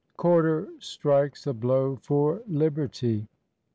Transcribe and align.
CORDER 0.17 0.67
STRIKES 0.79 1.45
A 1.45 1.53
BLOW 1.53 1.95
FOR 2.01 2.41
LIBERTY. 2.47 3.27